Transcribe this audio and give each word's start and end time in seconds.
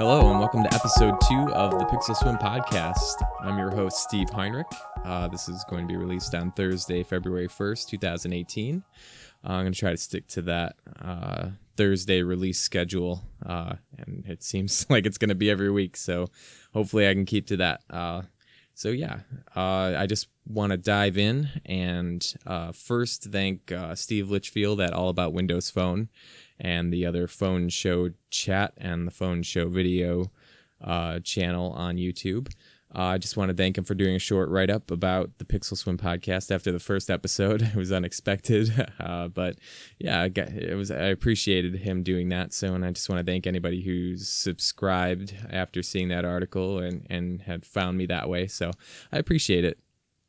Hello, 0.00 0.30
and 0.30 0.38
welcome 0.38 0.62
to 0.62 0.74
episode 0.74 1.20
two 1.28 1.52
of 1.52 1.78
the 1.78 1.84
Pixel 1.84 2.16
Swim 2.16 2.38
podcast. 2.38 3.22
I'm 3.40 3.58
your 3.58 3.70
host, 3.70 3.98
Steve 3.98 4.30
Heinrich. 4.30 4.66
Uh, 5.04 5.28
this 5.28 5.46
is 5.46 5.62
going 5.68 5.86
to 5.86 5.92
be 5.92 5.98
released 5.98 6.34
on 6.34 6.52
Thursday, 6.52 7.02
February 7.02 7.48
1st, 7.48 7.88
2018. 7.88 8.82
Uh, 9.44 9.46
I'm 9.46 9.64
going 9.64 9.74
to 9.74 9.78
try 9.78 9.90
to 9.90 9.98
stick 9.98 10.26
to 10.28 10.40
that 10.40 10.76
uh, 11.02 11.48
Thursday 11.76 12.22
release 12.22 12.58
schedule, 12.58 13.22
uh, 13.44 13.74
and 13.98 14.24
it 14.26 14.42
seems 14.42 14.86
like 14.90 15.04
it's 15.04 15.18
going 15.18 15.28
to 15.28 15.34
be 15.34 15.50
every 15.50 15.70
week, 15.70 15.98
so 15.98 16.28
hopefully 16.72 17.06
I 17.06 17.12
can 17.12 17.26
keep 17.26 17.46
to 17.48 17.58
that. 17.58 17.82
Uh, 17.90 18.22
so, 18.72 18.88
yeah, 18.88 19.18
uh, 19.54 19.94
I 19.98 20.06
just 20.06 20.28
want 20.46 20.70
to 20.70 20.78
dive 20.78 21.18
in 21.18 21.50
and 21.66 22.26
first 22.72 23.24
thank 23.24 23.70
Steve 23.96 24.30
Litchfield 24.30 24.80
at 24.80 24.94
All 24.94 25.10
About 25.10 25.34
Windows 25.34 25.68
Phone 25.68 26.08
and 26.60 26.92
the 26.92 27.06
other 27.06 27.26
phone 27.26 27.68
show 27.68 28.10
chat 28.30 28.74
and 28.76 29.06
the 29.06 29.10
phone 29.10 29.42
show 29.42 29.68
video 29.68 30.30
uh, 30.82 31.20
channel 31.20 31.72
on 31.72 31.96
YouTube. 31.96 32.48
Uh, 32.92 33.02
I 33.02 33.18
just 33.18 33.36
want 33.36 33.50
to 33.50 33.56
thank 33.56 33.78
him 33.78 33.84
for 33.84 33.94
doing 33.94 34.16
a 34.16 34.18
short 34.18 34.48
write 34.48 34.68
up 34.68 34.90
about 34.90 35.38
the 35.38 35.44
Pixel 35.44 35.76
Swim 35.76 35.96
podcast 35.96 36.50
after 36.50 36.72
the 36.72 36.80
first 36.80 37.08
episode. 37.08 37.62
It 37.70 37.76
was 37.76 37.92
unexpected, 37.92 38.90
uh, 39.00 39.28
but 39.28 39.58
yeah, 39.98 40.24
it 40.24 40.76
was. 40.76 40.90
I 40.90 41.06
appreciated 41.06 41.76
him 41.76 42.02
doing 42.02 42.30
that. 42.30 42.52
So, 42.52 42.74
and 42.74 42.84
I 42.84 42.90
just 42.90 43.08
want 43.08 43.24
to 43.24 43.30
thank 43.30 43.46
anybody 43.46 43.80
who's 43.82 44.28
subscribed 44.28 45.34
after 45.50 45.82
seeing 45.82 46.08
that 46.08 46.24
article 46.24 46.80
and 46.80 47.06
and 47.08 47.42
had 47.42 47.64
found 47.64 47.96
me 47.96 48.06
that 48.06 48.28
way. 48.28 48.48
So, 48.48 48.72
I 49.12 49.18
appreciate 49.18 49.64
it. 49.64 49.78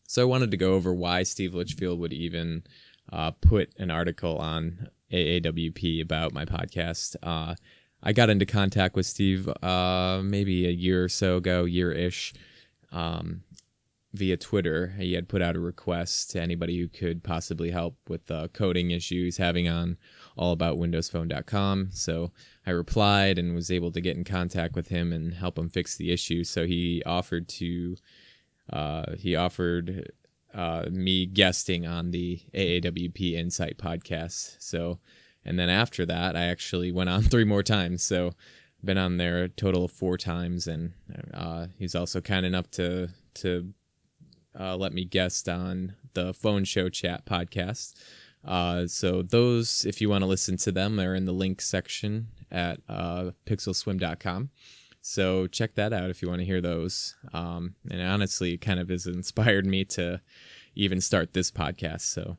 So, 0.08 0.22
I 0.22 0.26
wanted 0.26 0.52
to 0.52 0.58
go 0.58 0.74
over 0.74 0.94
why 0.94 1.24
Steve 1.24 1.56
Litchfield 1.56 2.00
would 2.00 2.14
even 2.14 2.64
uh, 3.12 3.32
put 3.32 3.74
an 3.78 3.90
article 3.90 4.38
on 4.38 4.90
AAWP 5.12 6.02
about 6.02 6.34
my 6.34 6.46
podcast. 6.46 7.16
Uh, 7.22 7.56
I 8.04 8.14
got 8.14 8.30
into 8.30 8.46
contact 8.46 8.96
with 8.96 9.06
Steve 9.06 9.48
uh, 9.62 10.22
maybe 10.24 10.68
a 10.68 10.72
year 10.72 11.04
or 11.04 11.10
so 11.10 11.38
ago, 11.38 11.66
year 11.66 11.92
ish, 11.92 12.34
um, 12.92 13.44
via 14.14 14.38
Twitter. 14.38 14.94
He 14.98 15.14
had 15.14 15.30
put 15.30 15.42
out 15.42 15.56
a 15.56 15.60
request 15.60 16.32
to 16.32 16.42
anybody 16.42 16.80
who 16.80 16.88
could 16.88 17.24
possibly 17.24 17.72
help 17.72 17.96
with 18.08 18.30
uh, 18.30 18.48
coding 18.50 18.92
issues 18.92 19.38
having 19.38 19.68
on 19.68 19.98
allaboutwindowsphone.com. 20.38 21.90
So 21.94 22.32
I 22.66 22.72
replied 22.72 23.38
and 23.38 23.56
was 23.56 23.72
able 23.72 23.92
to 23.92 24.02
get 24.02 24.18
in 24.18 24.24
contact 24.24 24.76
with 24.76 24.90
him 24.90 25.14
and 25.14 25.34
help 25.34 25.58
him 25.58 25.70
fix 25.70 25.96
the 25.96 26.12
issue. 26.12 26.44
So 26.44 26.66
he 26.66 27.04
offered 27.06 27.48
to. 27.50 27.98
Uh, 28.72 29.16
he 29.18 29.36
offered 29.36 30.12
uh, 30.54 30.86
me 30.92 31.26
guesting 31.26 31.86
on 31.86 32.12
the 32.12 32.42
AAWP 32.54 33.34
Insight 33.34 33.78
podcast. 33.78 34.56
So, 34.60 35.00
and 35.46 35.58
then 35.58 35.70
after 35.70 36.06
that, 36.06 36.36
I 36.36 36.46
actually 36.46 36.92
went 36.92 37.10
on 37.10 37.22
three 37.24 37.46
more 37.46 37.64
times. 37.64 38.04
So, 38.04 38.34
been 38.84 38.98
on 38.98 39.18
there 39.18 39.44
a 39.44 39.50
total 39.50 39.86
of 39.86 39.92
four 39.92 40.18
times, 40.18 40.68
and 40.68 40.94
uh, 41.34 41.68
he's 41.78 41.94
also 41.94 42.20
kind 42.20 42.46
enough 42.46 42.70
to 42.72 43.10
to 43.36 43.74
uh, 44.60 44.76
let 44.76 44.94
me 44.94 45.06
guest 45.06 45.48
on 45.48 45.96
the 46.14 46.34
Phone 46.34 46.64
Show 46.64 46.90
Chat 46.90 47.26
podcast. 47.26 47.94
Uh, 48.44 48.88
so 48.88 49.22
those, 49.22 49.86
if 49.86 50.02
you 50.02 50.10
want 50.10 50.24
to 50.24 50.28
listen 50.28 50.58
to 50.58 50.72
them, 50.72 50.96
they're 50.96 51.16
in 51.16 51.26
the 51.26 51.32
link 51.32 51.62
section 51.62 52.28
at 52.52 52.80
uh, 52.90 53.32
pixelswim.com. 53.46 54.50
So 55.02 55.48
check 55.48 55.76
that 55.76 55.94
out 55.94 56.10
if 56.10 56.22
you 56.22 56.30
want 56.30 56.40
to 56.40 56.46
hear 56.46 56.62
those. 56.62 57.16
Um, 57.34 57.76
and 57.90 58.02
honestly, 58.02 58.54
it 58.54 58.62
kind 58.62 58.80
of 58.80 58.90
has 58.90 59.08
inspired 59.08 59.66
me 59.66 59.84
to 59.86 60.22
even 60.76 61.02
start 61.02 61.34
this 61.34 61.52
podcast. 61.52 62.02
So 62.02 62.38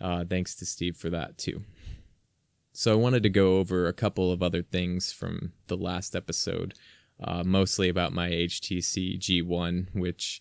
uh, 0.00 0.24
thanks 0.28 0.54
to 0.56 0.66
Steve 0.66 0.96
for 0.96 1.10
that 1.10 1.38
too. 1.38 1.62
So 2.74 2.92
I 2.92 2.96
wanted 2.96 3.22
to 3.22 3.28
go 3.28 3.58
over 3.58 3.86
a 3.86 3.92
couple 3.92 4.32
of 4.32 4.42
other 4.42 4.62
things 4.62 5.12
from 5.12 5.52
the 5.68 5.76
last 5.76 6.16
episode, 6.16 6.74
uh, 7.22 7.42
mostly 7.44 7.88
about 7.88 8.12
my 8.12 8.30
HTC 8.30 9.18
G1, 9.18 9.94
which 9.94 10.40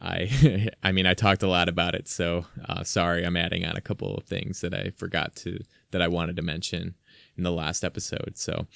I, 0.00 0.70
I 0.82 0.92
mean, 0.92 1.06
I 1.06 1.14
talked 1.14 1.42
a 1.42 1.48
lot 1.48 1.68
about 1.68 1.94
it. 1.94 2.08
So 2.08 2.46
uh, 2.68 2.84
sorry, 2.84 3.24
I'm 3.24 3.36
adding 3.36 3.64
on 3.64 3.76
a 3.76 3.82
couple 3.82 4.14
of 4.14 4.24
things 4.24 4.60
that 4.62 4.74
I 4.74 4.90
forgot 4.90 5.36
to 5.36 5.58
that 5.90 6.02
I 6.02 6.08
wanted 6.08 6.36
to 6.36 6.42
mention 6.42 6.94
in 7.36 7.44
the 7.44 7.52
last 7.52 7.84
episode. 7.84 8.32
So 8.36 8.66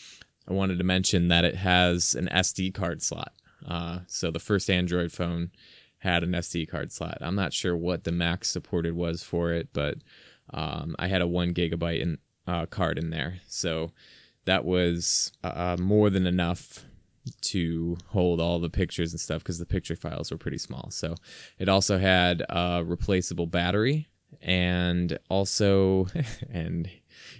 I 0.48 0.52
wanted 0.52 0.78
to 0.78 0.84
mention 0.84 1.28
that 1.28 1.44
it 1.44 1.56
has 1.56 2.14
an 2.14 2.28
SD 2.32 2.74
card 2.74 3.02
slot. 3.02 3.32
Uh, 3.66 4.00
so 4.06 4.30
the 4.30 4.40
first 4.40 4.68
Android 4.68 5.12
phone 5.12 5.50
had 5.98 6.24
an 6.24 6.32
SD 6.32 6.68
card 6.68 6.92
slot. 6.92 7.18
I'm 7.20 7.36
not 7.36 7.52
sure 7.52 7.76
what 7.76 8.04
the 8.04 8.12
max 8.12 8.50
supported 8.50 8.94
was 8.94 9.22
for 9.22 9.52
it, 9.52 9.68
but 9.72 9.98
um, 10.52 10.96
I 10.98 11.06
had 11.06 11.22
a 11.22 11.28
one 11.28 11.54
gigabyte 11.54 12.00
in, 12.00 12.18
uh, 12.46 12.66
card 12.66 12.98
in 12.98 13.10
there. 13.10 13.40
So 13.46 13.92
that 14.44 14.64
was 14.64 15.32
uh, 15.44 15.76
more 15.78 16.10
than 16.10 16.26
enough 16.26 16.84
to 17.40 17.96
hold 18.08 18.40
all 18.40 18.58
the 18.58 18.68
pictures 18.68 19.12
and 19.12 19.20
stuff 19.20 19.42
because 19.42 19.60
the 19.60 19.66
picture 19.66 19.94
files 19.94 20.32
were 20.32 20.38
pretty 20.38 20.58
small. 20.58 20.90
So 20.90 21.14
it 21.58 21.68
also 21.68 21.98
had 21.98 22.42
a 22.48 22.82
replaceable 22.84 23.46
battery 23.46 24.08
and 24.40 25.18
also, 25.28 26.08
and 26.50 26.90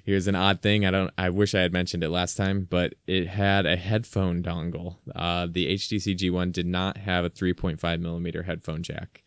Here's 0.04 0.28
an 0.28 0.34
odd 0.34 0.62
thing. 0.62 0.84
I 0.84 0.90
don't. 0.90 1.10
I 1.16 1.30
wish 1.30 1.54
I 1.54 1.60
had 1.60 1.72
mentioned 1.72 2.02
it 2.02 2.10
last 2.10 2.36
time, 2.36 2.66
but 2.68 2.94
it 3.06 3.26
had 3.26 3.66
a 3.66 3.76
headphone 3.76 4.42
dongle. 4.42 4.96
Uh, 5.14 5.46
the 5.50 5.74
HTC 5.74 6.16
G1 6.16 6.52
did 6.52 6.66
not 6.66 6.96
have 6.98 7.24
a 7.24 7.30
3.5 7.30 8.00
millimeter 8.00 8.42
headphone 8.42 8.82
jack. 8.82 9.22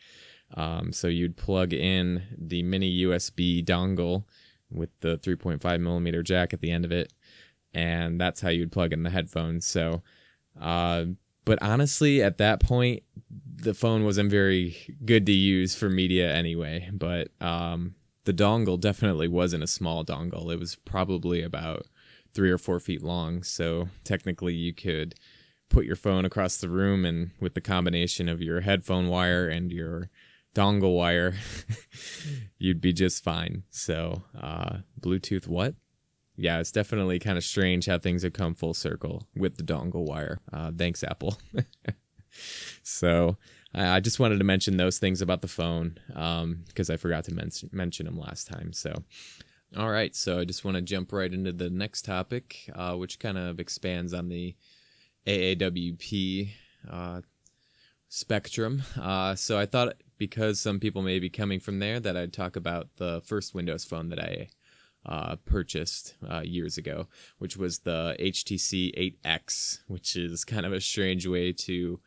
Um, 0.54 0.94
so 0.94 1.08
you'd 1.08 1.38
plug 1.38 1.74
in 1.74 2.24
the 2.38 2.64
mini 2.64 3.04
USB 3.04 3.64
dongle 3.66 4.26
with 4.72 4.90
the 5.02 5.18
3.5 5.18 5.80
millimeter 5.80 6.24
jack 6.24 6.54
at 6.54 6.62
the 6.62 6.72
end 6.72 6.86
of 6.86 6.92
it, 6.92 7.14
and 7.74 8.20
that's 8.20 8.42
how 8.42 8.50
you'd 8.50 8.72
plug 8.72 8.94
in 8.94 9.04
the 9.04 9.10
headphones. 9.10 9.66
So, 9.66 10.04
uh, 10.60 11.06
but 11.46 11.62
honestly, 11.62 12.24
at 12.24 12.38
that 12.40 12.60
point, 12.60 13.04
the 13.56 13.74
phone 13.74 14.04
wasn't 14.04 14.32
very 14.32 14.76
good 15.04 15.26
to 15.26 15.32
use 15.32 15.76
for 15.76 15.90
media 15.90 16.34
anyway. 16.34 16.90
But 16.92 17.30
um, 17.40 17.96
the 18.26 18.34
dongle 18.34 18.80
definitely 18.80 19.28
wasn't 19.28 19.64
a 19.64 19.68
small 19.68 20.04
dongle. 20.04 20.52
It 20.52 20.60
was 20.60 20.76
probably 20.76 21.42
about 21.42 21.86
three 22.34 22.52
or 22.52 22.58
four 22.58 22.80
feet 22.80 23.02
long. 23.02 23.44
So 23.44 23.88
technically, 24.04 24.54
you 24.54 24.74
could 24.74 25.16
put 25.70 25.86
your 25.86 25.96
phone 25.96 26.26
across 26.26 26.58
the 26.58 26.70
room, 26.70 27.06
and 27.06 27.32
with 27.40 27.54
the 27.54 27.62
combination 27.62 28.30
of 28.30 28.42
your 28.42 28.62
headphone 28.62 29.08
wire 29.08 29.48
and 29.48 29.72
your 29.72 30.10
dongle 30.54 30.96
wire, 30.96 31.36
you'd 32.60 32.82
be 32.82 32.94
just 32.94 33.24
fine. 33.24 33.64
So, 33.70 34.24
uh, 34.40 34.78
Bluetooth, 35.00 35.48
what? 35.48 35.76
Yeah, 36.38 36.60
it's 36.60 36.72
definitely 36.72 37.20
kind 37.20 37.38
of 37.38 37.44
strange 37.44 37.86
how 37.86 37.98
things 37.98 38.24
have 38.24 38.34
come 38.34 38.54
full 38.54 38.74
circle 38.74 39.28
with 39.36 39.56
the 39.56 39.64
dongle 39.64 40.06
wire. 40.06 40.40
Uh, 40.52 40.72
thanks, 40.78 41.04
Apple. 41.04 41.38
so, 42.84 43.38
I 43.76 44.00
just 44.00 44.20
wanted 44.20 44.38
to 44.38 44.46
mention 44.46 44.78
those 44.78 45.00
things 45.00 45.22
about 45.22 45.42
the 45.42 45.48
phone 45.48 46.00
because 46.08 46.90
um, 46.90 46.94
I 46.94 46.98
forgot 46.98 47.26
to 47.26 47.34
men- 47.34 47.52
mention 47.72 48.06
them 48.06 48.18
last 48.18 48.48
time. 48.48 48.72
So, 48.72 49.04
all 49.76 49.90
right. 49.90 50.16
So 50.16 50.40
I 50.40 50.46
just 50.46 50.64
want 50.64 50.76
to 50.76 50.82
jump 50.82 51.12
right 51.12 51.34
into 51.34 51.52
the 51.52 51.70
next 51.70 52.06
topic, 52.06 52.70
uh, 52.74 52.96
which 52.96 53.20
kind 53.20 53.38
of 53.38 53.60
expands 53.60 54.14
on 54.14 54.30
the 54.30 54.56
AAWP 55.28 56.52
uh, 56.90 57.22
spectrum. 58.08 58.84
Uh, 59.00 59.36
so 59.36 59.60
I 59.60 59.66
thought 59.66 59.96
because 60.18 60.60
some 60.60 60.80
people 60.80 61.02
may 61.02 61.20
be 61.20 61.30
coming 61.30 61.60
from 61.60 61.80
there, 61.80 62.00
that 62.00 62.16
I'd 62.16 62.34
talk 62.34 62.56
about 62.56 62.88
the 62.98 63.22
first 63.26 63.54
Windows 63.54 63.84
phone 63.84 64.10
that 64.10 64.20
I 64.20 64.48
uh, 65.06 65.36
purchased 65.46 66.16
uh, 66.28 66.42
years 66.42 66.78
ago, 66.78 67.08
which 67.38 67.58
was 67.58 67.80
the 67.80 68.16
HTC 68.20 69.16
8X, 69.26 69.80
which 69.88 70.16
is 70.16 70.44
kind 70.46 70.66
of 70.66 70.74
a 70.74 70.82
strange 70.82 71.28
way 71.28 71.52
to 71.52 72.00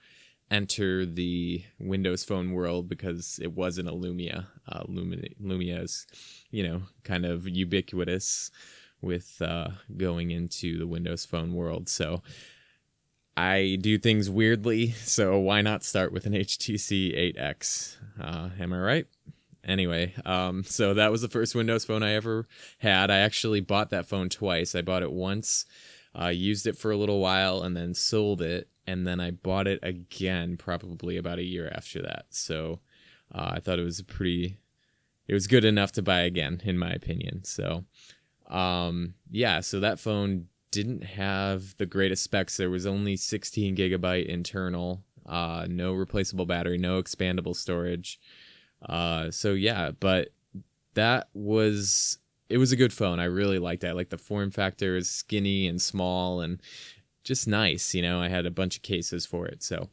enter 0.51 1.05
the 1.05 1.63
Windows 1.79 2.25
Phone 2.25 2.53
world 2.53 2.89
because 2.89 3.39
it 3.43 3.53
wasn't 3.53 3.89
a 3.89 3.93
Lumia. 3.93 4.47
Uh, 4.69 4.85
Lumia, 4.85 5.35
Lumia 5.43 5.83
is, 5.83 6.07
you 6.51 6.63
know, 6.67 6.83
kind 7.05 7.27
of 7.27 7.47
ubiquitous 7.49 8.51
with 9.01 9.41
uh, 9.43 9.69
going 9.97 10.31
into 10.31 10.79
the 10.79 10.87
Windows 10.87 11.25
Phone 11.25 11.55
world. 11.55 11.89
So 11.89 12.23
I 13.37 13.79
do 13.81 13.99
things 13.99 14.29
weirdly. 14.29 14.91
So 15.05 15.39
why 15.39 15.61
not 15.63 15.85
start 15.85 16.13
with 16.13 16.27
an 16.27 16.33
HTC 16.33 17.37
8X? 17.37 17.97
Uh, 18.21 18.51
am 18.59 18.73
I 18.73 18.79
right? 18.79 19.07
Anyway, 19.65 20.15
um, 20.25 20.65
so 20.65 20.95
that 20.95 21.13
was 21.13 21.21
the 21.21 21.29
first 21.29 21.55
Windows 21.55 21.85
phone 21.85 22.03
I 22.03 22.15
ever 22.15 22.47
had. 22.79 23.11
I 23.11 23.19
actually 23.19 23.61
bought 23.61 23.91
that 23.91 24.07
phone 24.07 24.29
twice. 24.31 24.75
I 24.75 24.81
bought 24.81 25.03
it 25.03 25.13
once, 25.13 25.67
uh, 26.19 26.29
used 26.29 26.67
it 26.67 26.79
for 26.79 26.91
a 26.91 26.97
little 26.97 27.21
while, 27.21 27.63
and 27.63 27.77
then 27.77 27.93
sold 27.93 28.41
it 28.41 28.69
and 28.89 29.07
then 29.07 29.21
I 29.21 29.33
bought 29.33 29.67
it 29.67 29.81
again 29.83 30.57
probably 30.57 31.19
about 31.19 31.39
a 31.39 31.45
year 31.45 31.71
after 31.75 32.01
that. 32.01 32.25
So 32.31 32.81
uh, 33.35 33.51
I 33.53 33.61
thought 33.61 33.79
it 33.79 33.85
was 33.85 34.01
pretty, 34.01 34.59
it 35.27 35.35
was 35.35 35.47
good 35.47 35.67
enough 35.67 35.93
to 35.93 36.03
buy 36.03 36.21
again, 36.21 36.63
in 36.65 36.79
my 36.79 36.91
opinion. 36.91 37.45
So 37.45 37.85
um, 38.49 39.13
yeah, 39.31 39.61
so 39.61 39.81
that 39.81 40.01
phone 40.01 40.47
didn't 40.71 41.05
have 41.05 41.77
the 41.77 41.85
greatest 41.85 42.25
specs. 42.25 42.57
There 42.57 42.71
was 42.71 42.87
only 42.87 43.17
16 43.17 43.77
gigabyte 43.77 44.27
internal, 44.27 45.03
uh, 45.27 45.67
no 45.69 45.93
replaceable 45.93 46.47
battery, 46.47 46.79
no 46.79 47.03
expandable 47.03 47.55
storage. 47.55 48.19
Uh, 48.87 49.31
so 49.31 49.53
yeah, 49.53 49.91
but 50.01 50.29
that 50.95 51.29
was 51.35 52.19
it 52.49 52.57
was 52.57 52.73
a 52.73 52.77
good 52.77 52.95
phone. 52.95 53.21
I 53.21 53.25
really 53.25 53.59
liked 53.59 53.85
it. 53.85 53.89
I 53.89 53.93
like 53.93 54.09
the 54.09 54.17
form 54.17 54.51
factor 54.51 54.97
is 54.97 55.11
skinny 55.11 55.67
and 55.67 55.83
small 55.83 56.41
and 56.41 56.63
just 57.29 57.47
nice. 57.47 57.95
You 57.95 58.03
know, 58.03 58.21
I 58.21 58.29
had 58.29 58.47
a 58.47 58.51
bunch 58.51 58.77
of 58.77 58.83
cases 58.83 59.27
for 59.27 59.47
it. 59.47 59.63
So 59.63 59.89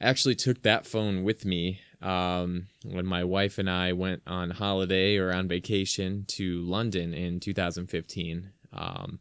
I 0.00 0.08
actually 0.08 0.34
took 0.34 0.62
that 0.62 0.86
phone 0.86 1.22
with 1.22 1.44
me 1.44 1.80
um, 2.00 2.66
when 2.82 3.04
my 3.06 3.22
wife 3.24 3.58
and 3.58 3.68
I 3.68 3.92
went 3.92 4.22
on 4.26 4.50
holiday 4.50 5.18
or 5.18 5.32
on 5.32 5.48
vacation 5.48 6.24
to 6.28 6.62
London 6.62 7.12
in 7.12 7.40
2015. 7.40 8.50
Um, 8.72 9.20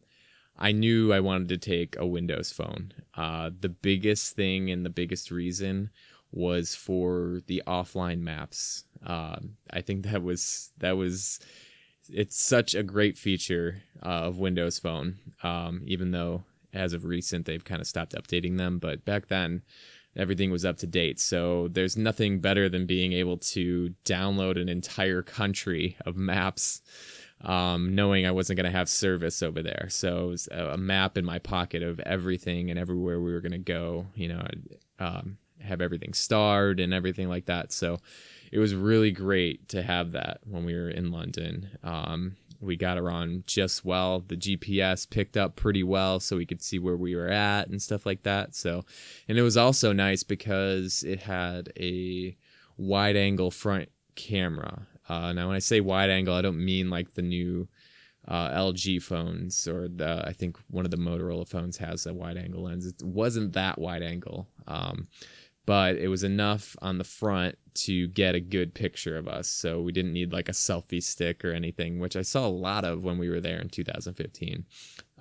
I 0.58 0.72
knew 0.72 1.14
I 1.14 1.20
wanted 1.20 1.50
to 1.50 1.58
take 1.58 1.98
a 1.98 2.06
Windows 2.06 2.52
phone. 2.52 2.94
Uh, 3.14 3.52
the 3.60 3.70
biggest 3.70 4.36
thing 4.36 4.72
and 4.72 4.86
the 4.86 4.90
biggest 4.90 5.30
reason 5.30 5.90
was 6.32 6.74
for 6.74 7.42
the 7.48 7.62
offline 7.68 8.22
maps. 8.22 8.86
Uh, 9.06 9.38
I 9.72 9.82
think 9.82 10.06
that 10.06 10.24
was 10.24 10.72
that 10.78 10.98
was 10.98 11.40
it's 12.10 12.42
such 12.42 12.74
a 12.74 12.84
great 12.84 13.18
feature 13.18 13.84
uh, 14.02 14.28
of 14.28 14.40
Windows 14.40 14.80
Phone. 14.80 15.18
Um, 15.44 15.82
even 15.86 16.12
though 16.12 16.44
as 16.78 16.94
of 16.94 17.06
recent 17.06 17.46
they've 17.46 17.66
kind 17.66 17.82
of 17.82 17.88
stopped 17.88 18.14
updating 18.14 18.58
them, 18.58 18.80
but 18.80 19.04
back 19.06 19.28
then 19.28 19.64
everything 20.16 20.52
was 20.52 20.66
up 20.66 20.78
to 20.78 20.88
date. 20.88 21.20
So 21.20 21.68
there's 21.70 21.96
nothing 21.96 22.40
better 22.40 22.70
than 22.70 22.86
being 22.86 23.14
able 23.14 23.38
to 23.38 23.94
download 24.04 24.60
an 24.60 24.70
entire 24.70 25.22
country 25.22 25.96
of 26.06 26.16
maps, 26.16 26.82
um, 27.42 27.94
knowing 27.94 28.26
I 28.26 28.32
wasn't 28.32 28.58
going 28.58 28.72
to 28.72 28.78
have 28.78 28.90
service 28.90 29.44
over 29.44 29.62
there. 29.62 29.88
So 29.90 30.26
it 30.26 30.28
was 30.28 30.48
a 30.52 30.78
map 30.78 31.18
in 31.18 31.26
my 31.26 31.40
pocket 31.40 31.84
of 31.84 32.00
everything 32.00 32.72
and 32.72 32.80
everywhere 32.80 33.22
we 33.22 33.32
were 33.32 33.42
going 33.42 33.52
to 33.52 33.58
go. 33.60 34.08
You 34.16 34.30
know, 34.30 34.48
um, 35.00 35.38
have 35.62 35.82
everything 35.82 36.14
starred 36.14 36.80
and 36.80 36.94
everything 36.94 37.30
like 37.30 37.46
that. 37.46 37.72
So 37.72 38.00
it 38.52 38.60
was 38.60 38.74
really 38.74 39.12
great 39.12 39.70
to 39.70 39.84
have 39.84 40.14
that 40.14 40.40
when 40.46 40.66
we 40.66 40.74
were 40.74 40.90
in 40.90 41.12
London. 41.12 41.70
Um, 41.84 42.38
we 42.60 42.76
got 42.76 42.98
her 42.98 43.10
on 43.10 43.44
just 43.48 43.86
well. 43.86 44.24
The 44.28 44.36
GPS 44.36 45.10
picked 45.10 45.38
up 45.38 45.56
pretty 45.56 45.84
well, 45.84 46.20
so 46.20 46.38
we 46.38 46.46
could 46.46 46.62
see 46.62 46.80
where 46.80 46.98
we 46.98 47.16
were 47.16 47.30
at 47.30 47.68
and 47.68 47.82
stuff 47.82 48.06
like 48.06 48.24
that. 48.24 48.56
So, 48.56 48.84
and 49.28 49.38
it 49.38 49.44
was 49.44 49.58
also 49.58 49.94
nice 49.94 50.24
because 50.24 51.04
it 51.04 51.22
had 51.22 51.72
a 51.80 52.36
wide 52.78 53.16
angle 53.16 53.52
front 53.52 53.90
camera. 54.16 54.88
Uh, 55.08 55.34
now, 55.34 55.48
when 55.48 55.56
I 55.56 55.60
say 55.60 55.80
wide 55.80 56.10
angle, 56.10 56.34
I 56.34 56.42
don't 56.42 56.64
mean 56.64 56.90
like 56.90 57.14
the 57.14 57.22
new 57.22 57.68
uh, 58.28 58.50
LG 58.52 59.02
phones 59.02 59.68
or 59.68 59.88
the 59.88 60.24
I 60.26 60.34
think 60.34 60.58
one 60.70 60.86
of 60.86 60.92
the 60.92 60.98
Motorola 60.98 61.48
phones 61.48 61.78
has 61.78 62.06
a 62.06 62.14
wide 62.14 62.38
angle 62.38 62.64
lens. 62.64 62.86
It 62.86 63.02
wasn't 63.02 63.54
that 63.54 63.80
wide 63.80 64.04
angle. 64.04 64.48
Um, 64.68 65.08
but 65.68 65.98
it 65.98 66.08
was 66.08 66.24
enough 66.24 66.78
on 66.82 66.98
the 66.98 67.04
front 67.04 67.58
to 67.74 68.08
get 68.08 68.36
a 68.36 68.40
good 68.40 68.74
picture 68.74 69.18
of 69.18 69.28
us. 69.28 69.50
So 69.50 69.82
we 69.82 69.92
didn't 69.92 70.14
need 70.14 70.32
like 70.32 70.48
a 70.48 70.54
selfie 70.54 71.04
stick 71.04 71.44
or 71.44 71.52
anything, 71.52 72.00
which 72.00 72.16
I 72.16 72.22
saw 72.22 72.48
a 72.48 72.50
lot 72.50 72.86
of 72.86 73.04
when 73.04 73.18
we 73.18 73.30
were 73.30 73.42
there 73.42 73.60
in 73.60 73.68
2015. 73.68 74.66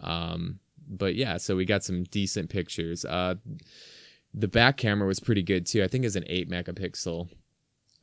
Um, 0.02 0.60
but 0.88 1.16
yeah, 1.16 1.36
so 1.36 1.56
we 1.56 1.64
got 1.64 1.82
some 1.82 2.04
decent 2.04 2.48
pictures. 2.48 3.04
Uh, 3.04 3.34
the 4.32 4.46
back 4.46 4.76
camera 4.76 5.08
was 5.08 5.18
pretty 5.18 5.42
good 5.42 5.66
too. 5.66 5.82
I 5.82 5.88
think 5.88 6.04
it's 6.04 6.14
an 6.14 6.24
8 6.28 6.48
megapixel. 6.48 7.28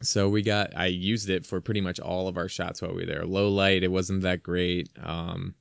So 0.02 0.28
we 0.28 0.42
got, 0.42 0.76
I 0.76 0.88
used 0.88 1.30
it 1.30 1.46
for 1.46 1.62
pretty 1.62 1.80
much 1.80 2.02
all 2.02 2.28
of 2.28 2.36
our 2.36 2.50
shots 2.50 2.82
while 2.82 2.92
we 2.92 3.04
were 3.04 3.06
there. 3.06 3.26
Low 3.26 3.48
light, 3.48 3.84
it 3.84 3.92
wasn't 3.92 4.22
that 4.24 4.44
great. 4.44 4.90
Um, 5.02 5.56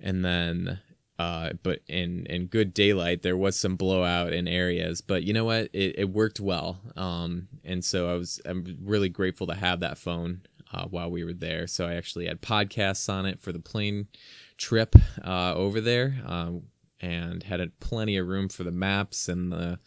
and 0.00 0.24
then 0.24 0.80
uh, 1.20 1.50
but 1.62 1.80
in 1.86 2.24
in 2.26 2.46
good 2.46 2.72
daylight 2.72 3.20
there 3.20 3.36
was 3.36 3.54
some 3.54 3.76
blowout 3.76 4.32
in 4.32 4.48
areas 4.48 5.02
but 5.02 5.22
you 5.22 5.34
know 5.34 5.44
what? 5.44 5.68
It, 5.74 5.98
it 5.98 6.08
worked 6.08 6.40
well. 6.40 6.80
Um, 6.96 7.48
and 7.62 7.84
so 7.84 8.10
i 8.10 8.14
was 8.14 8.40
i'm 8.46 8.78
really 8.82 9.10
grateful 9.10 9.46
to 9.48 9.54
have 9.54 9.80
that 9.80 9.98
phone 9.98 10.40
uh, 10.72 10.86
while 10.86 11.10
we 11.10 11.22
were 11.22 11.34
there. 11.34 11.66
So 11.66 11.86
i 11.86 11.94
actually 11.94 12.26
had 12.26 12.40
podcasts 12.40 13.12
on 13.12 13.26
it 13.26 13.38
for 13.38 13.52
the 13.52 13.58
plane 13.58 14.08
trip 14.56 14.96
uh, 15.22 15.54
over 15.54 15.82
there 15.82 16.16
um, 16.24 16.62
and 17.02 17.42
had 17.42 17.60
a, 17.60 17.66
plenty 17.80 18.16
of 18.16 18.26
room 18.26 18.48
for 18.48 18.64
the 18.64 18.72
maps 18.72 19.28
and 19.28 19.52
the 19.52 19.78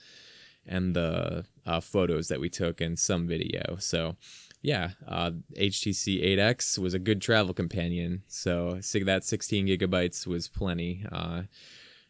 and 0.67 0.95
the 0.95 1.45
uh, 1.65 1.79
photos 1.79 2.27
that 2.27 2.39
we 2.39 2.49
took 2.49 2.79
and 2.79 2.97
some 2.99 3.27
video. 3.27 3.77
So 3.79 4.17
yeah, 4.63 4.91
uh, 5.05 5.31
HTC 5.57 6.23
8X 6.37 6.79
was 6.79 6.93
a 6.93 6.99
good 6.99 7.21
travel 7.21 7.53
companion. 7.53 8.23
So 8.27 8.79
that 9.05 9.25
16 9.25 9.67
gigabytes 9.67 10.25
was 10.25 10.47
plenty. 10.47 11.05
Uh, 11.11 11.43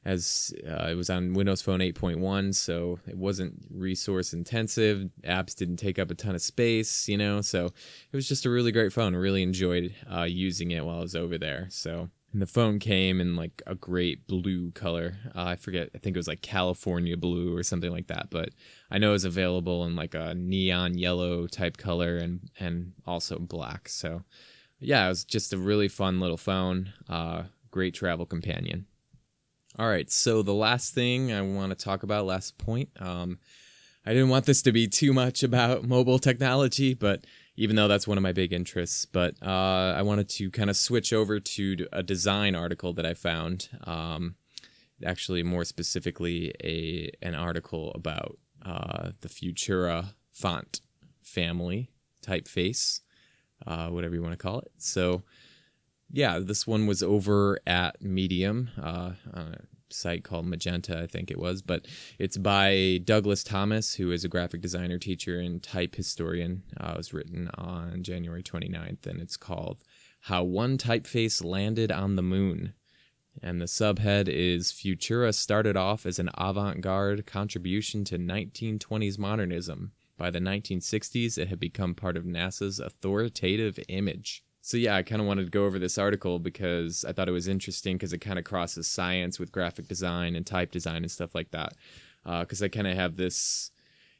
as 0.05 0.53
uh, 0.67 0.89
it 0.89 0.95
was 0.95 1.09
on 1.09 1.33
Windows 1.33 1.61
Phone 1.61 1.79
8.1, 1.79 2.53
so 2.53 2.99
it 3.07 3.17
wasn't 3.17 3.53
resource 3.71 4.33
intensive. 4.33 5.09
Apps 5.23 5.55
didn't 5.55 5.77
take 5.77 5.97
up 5.97 6.11
a 6.11 6.15
ton 6.15 6.35
of 6.35 6.41
space, 6.41 7.07
you 7.07 7.17
know. 7.17 7.41
So 7.41 7.67
it 7.67 8.15
was 8.15 8.27
just 8.27 8.45
a 8.45 8.49
really 8.49 8.71
great 8.71 8.93
phone. 8.93 9.15
Really 9.15 9.41
enjoyed 9.43 9.95
uh, 10.13 10.23
using 10.23 10.71
it 10.71 10.85
while 10.85 10.97
I 10.97 11.01
was 11.01 11.15
over 11.15 11.37
there. 11.37 11.67
So 11.69 12.09
and 12.33 12.41
the 12.41 12.47
phone 12.47 12.79
came 12.79 13.21
in 13.21 13.35
like 13.35 13.61
a 13.67 13.75
great 13.75 14.27
blue 14.27 14.71
color. 14.71 15.15
Uh, 15.35 15.43
I 15.43 15.55
forget, 15.55 15.89
I 15.93 15.99
think 15.99 16.15
it 16.15 16.19
was 16.19 16.27
like 16.27 16.41
California 16.41 17.15
blue 17.15 17.55
or 17.55 17.61
something 17.61 17.91
like 17.91 18.07
that. 18.07 18.31
But 18.31 18.49
I 18.89 18.97
know 18.97 19.09
it 19.09 19.13
was 19.13 19.25
available 19.25 19.85
in 19.85 19.95
like 19.95 20.15
a 20.15 20.33
neon 20.33 20.97
yellow 20.97 21.45
type 21.47 21.77
color 21.77 22.17
and 22.17 22.49
and 22.59 22.93
also 23.05 23.37
black. 23.37 23.87
So 23.87 24.23
yeah, 24.79 25.05
it 25.05 25.09
was 25.09 25.23
just 25.23 25.53
a 25.53 25.57
really 25.57 25.87
fun 25.87 26.19
little 26.19 26.37
phone. 26.37 26.91
Uh, 27.07 27.43
great 27.69 27.93
travel 27.93 28.25
companion. 28.25 28.87
All 29.79 29.87
right, 29.87 30.09
so 30.11 30.43
the 30.43 30.53
last 30.53 30.93
thing 30.93 31.33
I 31.33 31.41
want 31.41 31.71
to 31.71 31.83
talk 31.83 32.03
about, 32.03 32.25
last 32.25 32.59
point. 32.59 32.89
Um, 32.99 33.39
I 34.05 34.13
didn't 34.13 34.29
want 34.29 34.45
this 34.45 34.61
to 34.63 34.71
be 34.71 34.87
too 34.87 35.13
much 35.13 35.41
about 35.41 35.83
mobile 35.83 36.19
technology, 36.19 36.93
but 36.93 37.25
even 37.55 37.75
though 37.75 37.87
that's 37.87 38.07
one 38.07 38.17
of 38.17 38.21
my 38.21 38.31
big 38.31 38.53
interests. 38.53 39.05
But 39.05 39.35
uh, 39.41 39.93
I 39.97 40.01
wanted 40.01 40.29
to 40.29 40.49
kind 40.51 40.69
of 40.69 40.77
switch 40.77 41.13
over 41.13 41.39
to 41.39 41.87
a 41.91 42.03
design 42.03 42.55
article 42.55 42.93
that 42.93 43.05
I 43.05 43.13
found. 43.13 43.69
Um, 43.83 44.35
actually, 45.05 45.43
more 45.43 45.65
specifically, 45.65 46.53
a 46.63 47.11
an 47.25 47.35
article 47.35 47.91
about 47.93 48.37
uh, 48.65 49.11
the 49.21 49.29
Futura 49.29 50.13
font 50.31 50.81
family 51.21 51.89
typeface, 52.25 53.01
uh, 53.67 53.87
whatever 53.89 54.15
you 54.15 54.21
want 54.21 54.33
to 54.33 54.37
call 54.37 54.59
it. 54.59 54.71
So, 54.77 55.23
yeah, 56.09 56.39
this 56.39 56.65
one 56.65 56.87
was 56.87 57.03
over 57.03 57.59
at 57.67 58.01
Medium. 58.01 58.69
Site 59.93 60.23
called 60.23 60.45
Magenta, 60.45 61.01
I 61.01 61.07
think 61.07 61.31
it 61.31 61.39
was, 61.39 61.61
but 61.61 61.87
it's 62.19 62.37
by 62.37 62.99
Douglas 63.03 63.43
Thomas, 63.43 63.95
who 63.95 64.11
is 64.11 64.23
a 64.23 64.29
graphic 64.29 64.61
designer, 64.61 64.99
teacher, 64.99 65.39
and 65.39 65.61
type 65.61 65.95
historian. 65.95 66.63
Uh, 66.79 66.91
it 66.95 66.97
was 66.97 67.13
written 67.13 67.49
on 67.55 68.03
January 68.03 68.43
29th, 68.43 69.05
and 69.05 69.21
it's 69.21 69.37
called 69.37 69.83
How 70.21 70.43
One 70.43 70.77
Typeface 70.77 71.43
Landed 71.43 71.91
on 71.91 72.15
the 72.15 72.21
Moon. 72.21 72.73
And 73.41 73.59
the 73.59 73.65
subhead 73.65 74.27
is 74.27 74.71
Futura 74.71 75.33
started 75.33 75.75
off 75.75 76.05
as 76.05 76.19
an 76.19 76.29
avant 76.37 76.81
garde 76.81 77.25
contribution 77.25 78.03
to 78.05 78.19
1920s 78.19 79.17
modernism. 79.17 79.91
By 80.17 80.29
the 80.29 80.39
1960s, 80.39 81.37
it 81.37 81.47
had 81.47 81.59
become 81.59 81.95
part 81.95 82.15
of 82.15 82.25
NASA's 82.25 82.79
authoritative 82.79 83.79
image 83.87 84.43
so 84.65 84.77
yeah, 84.77 84.95
I 84.95 85.03
kind 85.03 85.19
of 85.19 85.27
wanted 85.27 85.43
to 85.43 85.49
go 85.49 85.65
over 85.65 85.77
this 85.77 85.97
article 85.97 86.39
because 86.39 87.03
I 87.03 87.11
thought 87.11 87.27
it 87.27 87.33
was 87.33 87.49
interesting 87.49 87.97
because 87.97 88.13
it 88.13 88.19
kind 88.19 88.39
of 88.39 88.45
crosses 88.45 88.87
science 88.87 89.37
with 89.37 89.51
graphic 89.51 89.89
design 89.89 90.37
and 90.37 90.47
type 90.47 90.71
design 90.71 91.03
and 91.03 91.11
stuff 91.11 91.35
like 91.35 91.51
that. 91.51 91.73
Because 92.23 92.61
uh, 92.61 92.65
I 92.65 92.67
kind 92.69 92.87
of 92.87 92.95
have 92.95 93.17
this, 93.17 93.71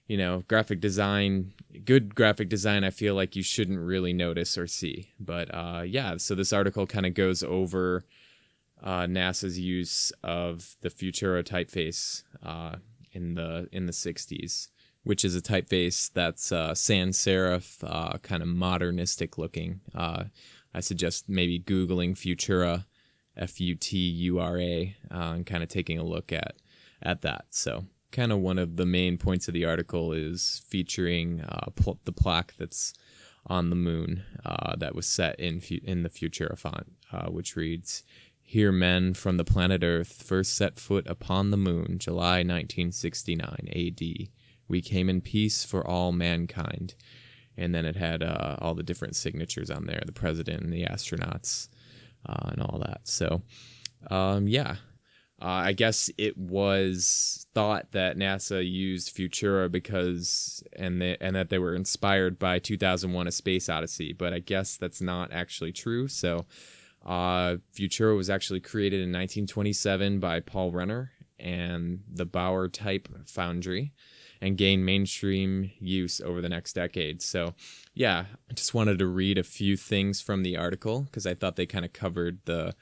you 0.06 0.18
know, 0.18 0.44
graphic 0.50 0.82
design, 0.82 1.54
good 1.86 2.14
graphic 2.14 2.50
design. 2.50 2.84
I 2.84 2.90
feel 2.90 3.16
like 3.16 3.38
you 3.38 3.42
shouldn't 3.42 3.80
really 3.80 4.12
notice 4.12 4.58
or 4.58 4.68
see, 4.68 5.14
but 5.18 5.48
uh, 5.54 5.84
yeah. 5.88 6.18
So 6.18 6.36
this 6.36 6.52
article 6.52 6.86
kind 6.88 7.06
of 7.06 7.14
goes 7.14 7.42
over 7.42 8.04
uh, 8.84 9.04
NASA's 9.04 9.58
use 9.58 10.12
of 10.26 10.76
the 10.82 10.90
Futura 10.90 11.46
typeface 11.46 12.24
uh, 12.46 12.80
in 13.14 13.36
the 13.36 13.70
in 13.72 13.86
the 13.86 13.94
'60s 13.94 14.68
which 15.04 15.26
is 15.26 15.36
a 15.36 15.42
typeface 15.42 16.12
that's 16.14 16.52
uh, 16.52 16.74
sans 16.74 17.18
serif, 17.18 17.84
uh, 17.84 18.18
kind 18.20 18.42
of 18.42 18.48
modernistic 18.48 19.38
looking. 19.38 19.82
Uh, 19.94 20.26
I 20.74 20.80
suggest 20.80 21.26
maybe 21.28 21.60
Googling 21.60 22.16
Futura, 22.16 22.86
F 23.36 23.60
U 23.60 23.76
T 23.76 23.98
U 23.98 24.40
R 24.40 24.60
A, 24.60 24.96
uh, 25.12 25.18
and 25.18 25.46
kind 25.46 25.64
of 25.64 25.70
taking 25.70 26.00
a 26.00 26.04
look 26.04 26.32
at 26.32 26.56
at 27.02 27.22
that. 27.22 27.46
So, 27.50 27.86
kind 28.12 28.32
of 28.32 28.40
one 28.40 28.58
of 28.58 28.78
the 28.78 28.86
main 28.86 29.18
points 29.18 29.48
of 29.48 29.54
the 29.54 29.66
article 29.66 30.14
is 30.14 30.64
featuring 30.68 31.42
uh, 31.42 31.70
pl- 31.76 32.00
the 32.06 32.14
plaque 32.14 32.54
that's 32.58 32.94
on 33.46 33.70
the 33.70 33.76
moon 33.76 34.24
uh, 34.46 34.76
that 34.78 34.96
was 34.96 35.06
set 35.06 35.38
in 35.40 35.60
fu- 35.60 35.82
in 35.84 36.04
the 36.04 36.10
Futura 36.10 36.58
font, 36.58 36.88
which 37.30 37.56
reads. 37.56 38.04
Here, 38.46 38.74
men 38.74 39.14
from 39.14 39.38
the 39.38 39.46
planet 39.46 39.84
Earth 39.84 40.22
first 40.22 40.54
set 40.54 40.78
foot 40.78 41.08
upon 41.08 41.50
the 41.50 41.58
moon, 41.58 41.98
July 41.98 42.44
1969 42.44 43.70
AD 43.74 44.28
we 44.68 44.82
came 44.82 45.10
in 45.10 45.22
peace 45.22 45.64
for 45.64 45.86
all 45.86 46.12
mankind. 46.12 46.96
And 47.56 47.74
then 47.74 47.86
it 47.86 47.96
had 47.96 48.24
uh, 48.24 48.58
all 48.60 48.74
the 48.74 48.84
different 48.84 49.16
signatures 49.16 49.70
on 49.70 49.86
there 49.86 50.02
the 50.06 50.12
president 50.12 50.64
and 50.64 50.74
the 50.74 50.86
astronauts 50.86 51.70
uh, 52.28 52.50
and 52.52 52.62
all 52.62 52.80
that. 52.80 53.02
So, 53.04 53.44
um, 54.10 54.48
yeah. 54.48 54.78
Uh, 55.42 55.66
I 55.66 55.74
guess 55.74 56.10
it 56.18 56.38
was 56.38 57.48
thought 57.54 57.92
that 57.92 58.18
NASA 58.18 58.64
used 58.66 59.14
Futura 59.14 59.70
because 59.70 60.64
and 60.74 61.02
they, 61.02 61.18
and 61.20 61.36
that 61.36 61.50
they 61.50 61.60
were 61.60 61.76
inspired 61.76 62.40
by 62.40 62.60
2001: 62.60 63.28
A 63.28 63.32
Space 63.32 63.68
Odyssey, 63.68 64.14
but 64.14 64.32
I 64.32 64.40
guess 64.40 64.78
that's 64.78 65.02
not 65.02 65.34
actually 65.34 65.74
true. 65.74 66.08
So, 66.08 66.46
uh, 67.06 67.58
Futura 67.76 68.16
was 68.16 68.30
actually 68.30 68.62
created 68.62 69.02
in 69.02 69.10
1927 69.10 70.20
by 70.20 70.40
Paul 70.40 70.72
Renner 70.72 71.12
and 71.40 72.04
the 72.10 72.26
Bauer 72.26 72.70
type 72.70 73.10
foundry 73.26 73.92
and 74.44 74.58
gain 74.58 74.84
mainstream 74.84 75.72
use 75.80 76.20
over 76.20 76.42
the 76.42 76.50
next 76.50 76.74
decade. 76.74 77.22
So, 77.22 77.56
yeah, 77.94 78.26
I 78.50 78.54
just 78.54 78.74
wanted 78.74 79.00
to 79.00 79.08
read 79.08 79.38
a 79.38 79.44
few 79.44 79.78
things 79.78 80.20
from 80.20 80.44
the 80.44 80.58
article 80.58 81.04
because 81.04 81.26
I 81.26 81.34
thought 81.34 81.56
they 81.56 81.66
kind 81.66 81.86
of 81.86 81.94
covered 81.94 82.40
the 82.46 82.76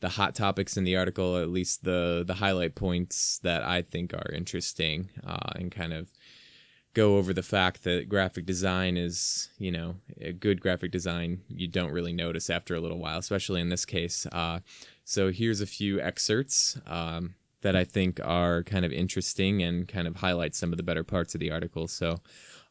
the 0.00 0.10
hot 0.10 0.34
topics 0.34 0.76
in 0.76 0.84
the 0.84 0.94
article, 0.94 1.38
at 1.38 1.48
least 1.48 1.84
the 1.84 2.22
the 2.26 2.34
highlight 2.34 2.74
points 2.74 3.38
that 3.42 3.62
I 3.62 3.80
think 3.80 4.12
are 4.12 4.30
interesting, 4.30 5.08
uh, 5.26 5.52
and 5.54 5.72
kind 5.72 5.94
of 5.94 6.12
go 6.92 7.16
over 7.16 7.32
the 7.32 7.42
fact 7.42 7.84
that 7.84 8.10
graphic 8.10 8.44
design 8.44 8.98
is, 8.98 9.48
you 9.58 9.70
know, 9.70 9.96
a 10.20 10.32
good 10.32 10.60
graphic 10.60 10.90
design 10.90 11.40
you 11.48 11.66
don't 11.66 11.92
really 11.92 12.12
notice 12.12 12.50
after 12.50 12.74
a 12.74 12.80
little 12.80 12.98
while, 12.98 13.18
especially 13.18 13.62
in 13.62 13.70
this 13.70 13.86
case. 13.86 14.26
Uh, 14.32 14.60
so 15.04 15.30
here's 15.30 15.62
a 15.62 15.66
few 15.66 15.98
excerpts. 15.98 16.78
Um, 16.86 17.36
that 17.66 17.74
I 17.74 17.82
think 17.82 18.20
are 18.22 18.62
kind 18.62 18.84
of 18.84 18.92
interesting 18.92 19.60
and 19.60 19.88
kind 19.88 20.06
of 20.06 20.14
highlight 20.14 20.54
some 20.54 20.72
of 20.72 20.76
the 20.76 20.84
better 20.84 21.02
parts 21.02 21.34
of 21.34 21.40
the 21.40 21.50
article. 21.50 21.88
So, 21.88 22.18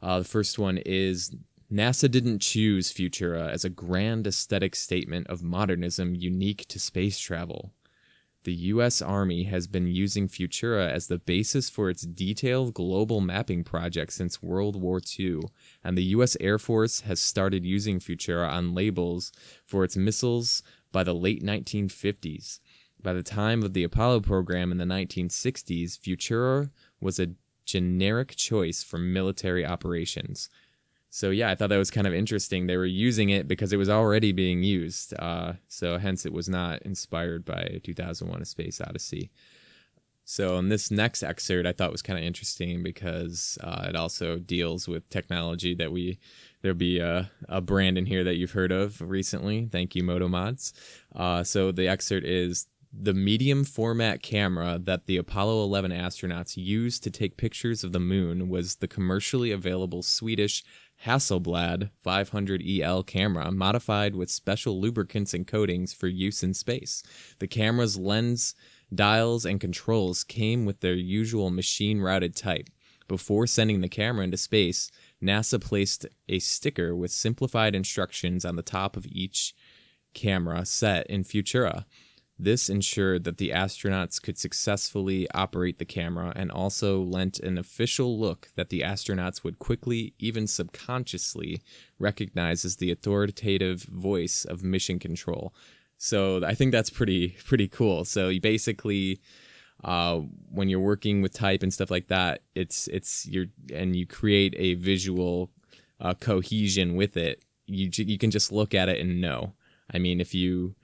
uh, 0.01 0.19
the 0.19 0.23
first 0.25 0.57
one 0.57 0.77
is 0.85 1.35
NASA 1.69 2.09
didn't 2.09 2.39
choose 2.39 2.93
Futura 2.93 3.49
as 3.49 3.65
a 3.65 3.69
grand 3.69 4.25
aesthetic 4.25 4.73
statement 4.73 5.27
of 5.27 5.43
modernism 5.43 6.15
unique 6.15 6.65
to 6.69 6.79
space 6.79 7.19
travel. 7.19 7.73
The 8.45 8.53
U.S. 8.53 9.01
Army 9.01 9.43
has 9.43 9.67
been 9.67 9.87
using 9.87 10.29
Futura 10.29 10.89
as 10.89 11.07
the 11.07 11.17
basis 11.17 11.69
for 11.69 11.89
its 11.89 12.03
detailed 12.03 12.73
global 12.73 13.19
mapping 13.19 13.65
project 13.65 14.13
since 14.13 14.41
World 14.41 14.81
War 14.81 15.01
II, 15.19 15.41
and 15.83 15.97
the 15.97 16.03
U.S. 16.15 16.37
Air 16.39 16.57
Force 16.57 17.01
has 17.01 17.19
started 17.19 17.65
using 17.65 17.99
Futura 17.99 18.49
on 18.49 18.73
labels 18.73 19.33
for 19.65 19.83
its 19.83 19.97
missiles 19.97 20.63
by 20.93 21.03
the 21.03 21.15
late 21.15 21.43
1950s. 21.43 22.59
By 23.05 23.13
the 23.13 23.21
time 23.21 23.61
of 23.61 23.73
the 23.73 23.83
Apollo 23.83 24.21
program 24.21 24.71
in 24.71 24.79
the 24.79 24.83
1960s, 24.83 25.99
Futura 25.99 26.71
was 26.99 27.19
a 27.19 27.33
generic 27.63 28.35
choice 28.35 28.81
for 28.81 28.97
military 28.97 29.63
operations. 29.63 30.49
So 31.11 31.29
yeah, 31.29 31.51
I 31.51 31.55
thought 31.55 31.69
that 31.69 31.77
was 31.77 31.91
kind 31.91 32.07
of 32.07 32.15
interesting. 32.15 32.65
They 32.65 32.77
were 32.77 32.85
using 32.87 33.29
it 33.29 33.47
because 33.47 33.71
it 33.71 33.77
was 33.77 33.91
already 33.91 34.31
being 34.31 34.63
used. 34.63 35.13
Uh, 35.19 35.53
so 35.67 35.99
hence 35.99 36.25
it 36.25 36.33
was 36.33 36.49
not 36.49 36.81
inspired 36.81 37.45
by 37.45 37.79
2001: 37.83 38.41
A 38.41 38.43
Space 38.43 38.81
Odyssey. 38.81 39.29
So 40.23 40.57
in 40.57 40.69
this 40.69 40.89
next 40.89 41.21
excerpt, 41.21 41.67
I 41.67 41.73
thought 41.73 41.91
was 41.91 42.01
kind 42.01 42.17
of 42.17 42.25
interesting 42.25 42.81
because 42.81 43.59
uh, 43.63 43.85
it 43.87 43.95
also 43.95 44.39
deals 44.39 44.87
with 44.87 45.07
technology 45.11 45.75
that 45.75 45.91
we 45.91 46.17
there'll 46.63 46.75
be 46.75 46.97
a, 46.97 47.29
a 47.47 47.61
brand 47.61 47.99
in 47.99 48.07
here 48.07 48.23
that 48.23 48.37
you've 48.37 48.53
heard 48.53 48.71
of 48.71 48.99
recently. 48.99 49.69
Thank 49.71 49.95
you, 49.95 50.03
Motomods. 50.03 50.73
Uh, 51.15 51.43
so 51.43 51.71
the 51.71 51.87
excerpt 51.87 52.25
is 52.25 52.65
the 52.97 53.13
medium 53.13 53.63
format 53.63 54.21
camera 54.21 54.79
that 54.81 55.05
the 55.05 55.17
Apollo 55.17 55.63
11 55.63 55.91
astronauts 55.91 56.55
used 56.55 57.03
to 57.03 57.11
take 57.11 57.37
pictures 57.37 57.83
of 57.83 57.91
the 57.91 57.99
moon 57.99 58.47
was 58.47 58.77
the 58.77 58.87
commercially 58.87 59.51
available 59.51 60.01
Swedish 60.01 60.63
Hasselblad 61.05 61.89
500EL 62.05 63.05
camera, 63.05 63.51
modified 63.51 64.15
with 64.15 64.31
special 64.31 64.79
lubricants 64.79 65.33
and 65.33 65.45
coatings 65.45 65.93
for 65.93 66.07
use 66.07 66.41
in 66.41 66.53
space. 66.53 67.03
The 67.39 67.47
camera's 67.47 67.97
lens, 67.97 68.55
dials, 68.93 69.45
and 69.45 69.59
controls 69.59 70.23
came 70.23 70.65
with 70.65 70.79
their 70.79 70.93
usual 70.93 71.49
machine 71.49 71.99
routed 71.99 72.35
type. 72.35 72.69
Before 73.07 73.45
sending 73.45 73.81
the 73.81 73.89
camera 73.89 74.23
into 74.23 74.37
space, 74.37 74.89
NASA 75.21 75.61
placed 75.61 76.05
a 76.27 76.39
sticker 76.39 76.95
with 76.95 77.11
simplified 77.11 77.75
instructions 77.75 78.45
on 78.45 78.55
the 78.55 78.63
top 78.63 78.97
of 78.97 79.05
each 79.05 79.53
camera 80.13 80.65
set 80.65 81.05
in 81.07 81.23
Futura. 81.23 81.85
This 82.37 82.69
ensured 82.69 83.23
that 83.23 83.37
the 83.37 83.51
astronauts 83.51 84.21
could 84.21 84.37
successfully 84.37 85.27
operate 85.31 85.79
the 85.79 85.85
camera 85.85 86.33
and 86.35 86.51
also 86.51 87.01
lent 87.01 87.39
an 87.39 87.57
official 87.57 88.19
look 88.19 88.49
that 88.55 88.69
the 88.69 88.81
astronauts 88.81 89.43
would 89.43 89.57
quickly, 89.57 90.13
even 90.19 90.45
subconsciously, 90.45 91.61
recognize 91.97 92.65
as 92.65 92.75
the 92.75 92.91
authoritative 92.91 93.83
voice 93.83 94.43
of 94.43 94.63
mission 94.63 94.99
control. 94.99 95.53
So 95.97 96.45
I 96.45 96.55
think 96.55 96.73
that's 96.73 96.89
pretty 96.89 97.37
pretty 97.45 97.69
cool. 97.69 98.03
So 98.03 98.27
you 98.27 98.41
basically 98.41 99.21
uh, 99.83 100.21
when 100.51 100.67
you're 100.67 100.79
working 100.79 101.21
with 101.21 101.33
type 101.33 101.63
and 101.63 101.73
stuff 101.73 101.91
like 101.91 102.07
that, 102.07 102.41
it's 102.53 102.87
it's 102.87 103.25
your 103.27 103.45
and 103.73 103.95
you 103.95 104.05
create 104.05 104.53
a 104.57 104.73
visual 104.75 105.51
uh, 106.01 106.13
cohesion 106.13 106.95
with 106.95 107.15
it. 107.15 107.43
You 107.65 107.89
you 107.95 108.17
can 108.17 108.31
just 108.31 108.51
look 108.51 108.73
at 108.73 108.89
it 108.89 108.99
and 108.99 109.21
know. 109.21 109.53
I 109.93 109.99
mean, 109.99 110.19
if 110.19 110.33
you 110.33 110.75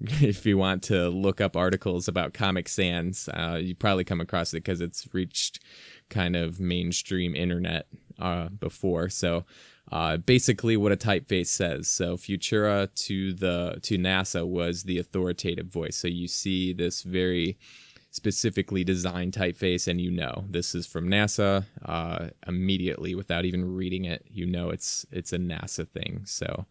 if 0.22 0.46
you 0.46 0.56
want 0.56 0.82
to 0.84 1.08
look 1.10 1.40
up 1.40 1.56
articles 1.56 2.08
about 2.08 2.32
Comic 2.32 2.68
Sans, 2.68 3.28
uh, 3.34 3.58
you 3.60 3.74
probably 3.74 4.04
come 4.04 4.20
across 4.20 4.52
it 4.54 4.58
because 4.58 4.80
it's 4.80 5.06
reached 5.12 5.60
kind 6.08 6.36
of 6.36 6.58
mainstream 6.58 7.36
internet 7.36 7.86
uh, 8.18 8.48
before. 8.48 9.10
So 9.10 9.44
uh, 9.92 10.16
basically, 10.16 10.76
what 10.76 10.92
a 10.92 10.96
typeface 10.96 11.48
says. 11.48 11.88
So 11.88 12.16
Futura 12.16 12.94
to 13.06 13.34
the 13.34 13.78
to 13.82 13.98
NASA 13.98 14.46
was 14.46 14.84
the 14.84 14.98
authoritative 14.98 15.66
voice. 15.66 15.96
So 15.96 16.08
you 16.08 16.28
see 16.28 16.72
this 16.72 17.02
very 17.02 17.58
specifically 18.12 18.84
designed 18.84 19.32
typeface, 19.32 19.86
and 19.86 20.00
you 20.00 20.10
know 20.10 20.44
this 20.48 20.74
is 20.74 20.86
from 20.86 21.08
NASA 21.08 21.64
uh, 21.84 22.28
immediately 22.46 23.14
without 23.14 23.44
even 23.44 23.64
reading 23.64 24.04
it. 24.04 24.24
You 24.30 24.46
know 24.46 24.70
it's 24.70 25.04
it's 25.10 25.32
a 25.32 25.38
NASA 25.38 25.86
thing. 25.88 26.22
So 26.24 26.66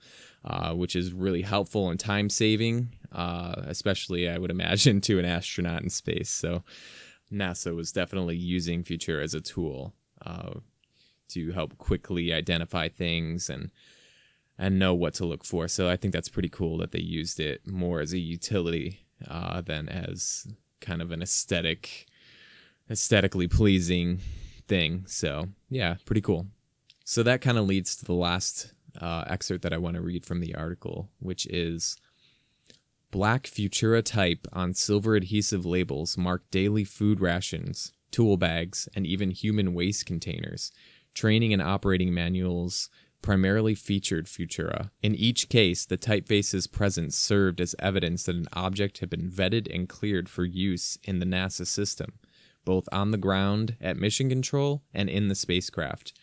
uh, 0.46 0.74
which 0.74 0.96
is 0.96 1.14
really 1.14 1.42
helpful 1.42 1.90
and 1.90 2.00
time 2.00 2.30
saving, 2.30 2.90
uh, 3.12 3.56
especially 3.66 4.30
I 4.30 4.38
would 4.38 4.52
imagine 4.52 5.02
to 5.08 5.20
an 5.20 5.26
astronaut 5.26 5.84
in 5.84 5.90
space. 5.90 6.30
So 6.30 6.64
NASA 7.32 7.76
was 7.76 7.92
definitely 7.92 8.38
using 8.38 8.84
Futura 8.84 9.24
as 9.24 9.34
a 9.34 9.42
tool 9.42 9.94
uh, 10.26 10.54
to 11.30 11.52
help 11.52 11.78
quickly 11.78 12.34
identify 12.34 12.90
things 12.90 13.50
and 13.50 13.72
and 14.58 14.78
know 14.78 14.94
what 14.94 15.14
to 15.14 15.26
look 15.26 15.46
for. 15.46 15.70
So 15.70 15.88
I 15.88 15.96
think 15.96 16.14
that's 16.14 16.28
pretty 16.28 16.50
cool 16.50 16.78
that 16.80 16.92
they 16.92 17.00
used 17.00 17.40
it 17.40 17.66
more 17.66 18.02
as 18.02 18.12
a 18.12 18.20
utility 18.20 19.00
uh, 19.26 19.62
than 19.62 19.88
as 19.88 20.46
kind 20.82 21.02
of 21.02 21.12
an 21.12 21.22
aesthetic, 21.22 22.08
aesthetically 22.92 23.48
pleasing 23.48 24.20
thing. 24.68 25.06
So 25.08 25.48
yeah, 25.70 25.96
pretty 26.06 26.20
cool. 26.20 26.48
So 27.06 27.24
that 27.24 27.40
kind 27.40 27.58
of 27.58 27.68
leads 27.68 27.96
to 27.98 28.06
the 28.06 28.14
last 28.14 28.74
uh, 29.00 29.24
excerpt 29.28 29.64
that 29.64 29.74
I 29.74 29.78
want 29.78 29.96
to 29.96 30.02
read 30.02 30.26
from 30.26 30.40
the 30.40 30.56
article, 30.56 31.10
which 31.20 31.46
is 31.48 31.98
Black 33.12 33.44
Futura 33.44 34.04
type 34.04 34.48
on 34.54 34.74
silver 34.74 35.16
adhesive 35.16 35.66
labels 35.66 36.18
mark 36.18 36.44
daily 36.52 36.84
food 36.84 37.20
rations, 37.20 37.94
tool 38.12 38.38
bags, 38.38 38.88
and 38.96 39.06
even 39.06 39.32
human 39.32 39.74
waste 39.74 40.06
containers. 40.06 40.72
Training 41.16 41.52
and 41.52 41.62
operating 41.62 42.14
manuals 42.14 42.90
primarily 43.22 43.76
featured 43.76 44.28
Futura. 44.28 44.92
In 45.02 45.16
each 45.16 45.50
case, 45.50 45.86
the 45.86 45.98
typeface's 45.98 46.68
presence 46.68 47.18
served 47.18 47.60
as 47.60 47.76
evidence 47.80 48.24
that 48.24 48.36
an 48.36 48.48
object 48.54 49.00
had 49.00 49.10
been 49.10 49.30
vetted 49.30 49.74
and 49.74 49.90
cleared 49.90 50.30
for 50.30 50.46
use 50.46 50.98
in 51.04 51.20
the 51.20 51.26
NASA 51.26 51.68
system, 51.68 52.14
both 52.64 52.88
on 52.92 53.12
the 53.12 53.18
ground 53.18 53.76
at 53.82 53.98
mission 53.98 54.30
control 54.30 54.84
and 54.94 55.10
in 55.10 55.28
the 55.28 55.36
spacecraft. 55.36 56.14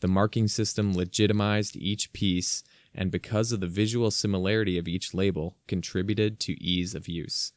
The 0.00 0.08
marking 0.08 0.48
system 0.48 0.94
legitimized 0.94 1.76
each 1.76 2.12
piece 2.12 2.64
and 2.94 3.10
because 3.10 3.52
of 3.52 3.60
the 3.60 3.66
visual 3.66 4.10
similarity 4.10 4.76
of 4.76 4.88
each 4.88 5.14
label, 5.14 5.56
contributed 5.68 6.40
to 6.40 6.60
ease 6.62 6.94
of 6.94 7.08
use. 7.08 7.52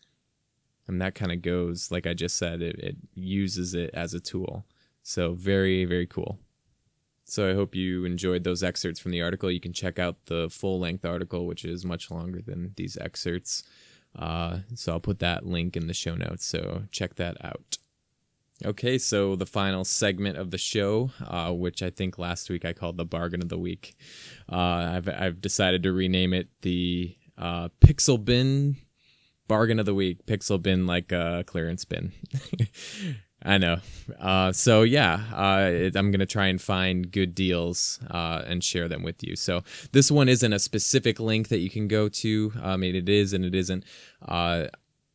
And 0.88 1.02
that 1.02 1.16
kind 1.16 1.32
of 1.32 1.42
goes, 1.42 1.92
like 1.92 2.06
I 2.06 2.14
just 2.14 2.38
said, 2.38 2.62
it, 2.62 2.78
it 2.80 2.98
uses 3.16 3.74
it 3.74 3.90
as 3.94 4.14
a 4.14 4.20
tool. 4.20 4.66
So, 5.02 5.34
very, 5.34 5.86
very 5.86 6.06
cool. 6.06 6.40
So, 7.26 7.50
I 7.50 7.54
hope 7.54 7.74
you 7.74 8.06
enjoyed 8.06 8.44
those 8.44 8.64
excerpts 8.64 9.00
from 9.00 9.12
the 9.12 9.22
article. 9.22 9.50
You 9.50 9.60
can 9.60 9.74
check 9.74 9.98
out 9.98 10.26
the 10.26 10.50
full 10.50 10.80
length 10.80 11.06
article, 11.06 11.48
which 11.48 11.66
is 11.66 11.86
much 11.86 12.12
longer 12.12 12.42
than 12.42 12.74
these 12.76 12.98
excerpts. 12.98 13.64
Uh, 14.18 14.60
so, 14.76 14.92
I'll 14.92 15.00
put 15.00 15.20
that 15.20 15.46
link 15.46 15.76
in 15.76 15.88
the 15.88 15.94
show 15.94 16.16
notes. 16.16 16.46
So, 16.46 16.84
check 16.92 17.16
that 17.16 17.44
out. 17.44 17.78
Okay, 18.66 18.98
so 18.98 19.36
the 19.36 19.46
final 19.46 19.84
segment 19.84 20.38
of 20.38 20.52
the 20.52 20.58
show, 20.58 21.12
uh, 21.28 21.52
which 21.52 21.82
I 21.82 21.90
think 21.90 22.18
last 22.18 22.50
week 22.50 22.64
I 22.64 22.72
called 22.72 22.98
the 22.98 23.06
bargain 23.06 23.42
of 23.42 23.50
the 23.50 23.58
week, 23.58 23.96
uh, 24.52 24.56
I've 24.96 25.10
I've 25.10 25.42
decided 25.42 25.84
to 25.84 25.92
rename 25.92 26.34
it 26.34 26.48
the 26.62 27.16
uh, 27.38 27.70
Pixel 27.82 28.24
Bin 28.24 28.78
bargain 29.48 29.80
of 29.80 29.86
the 29.86 29.96
week. 29.96 30.26
Pixel 30.26 30.62
Bin 30.62 30.86
like 30.86 31.12
a 31.12 31.44
clearance 31.46 31.84
bin. 31.84 32.14
I 33.46 33.58
know. 33.58 33.80
Uh, 34.20 34.54
so 34.54 34.84
yeah, 34.84 35.20
uh, 35.34 35.90
I'm 35.98 36.12
gonna 36.12 36.26
try 36.26 36.48
and 36.48 36.62
find 36.62 37.12
good 37.12 37.36
deals 37.36 38.00
uh, 38.10 38.44
and 38.46 38.64
share 38.64 38.88
them 38.88 39.04
with 39.04 39.22
you. 39.24 39.36
So 39.36 39.64
this 39.92 40.10
one 40.10 40.30
isn't 40.30 40.54
a 40.54 40.60
specific 40.60 41.20
link 41.20 41.50
that 41.50 41.60
you 41.60 41.70
can 41.70 41.90
go 41.90 42.08
to. 42.08 42.54
I 42.62 42.78
mean, 42.78 42.96
it 42.96 43.10
is 43.10 43.34
and 43.34 43.44
it 43.44 43.54
isn't. 43.54 43.84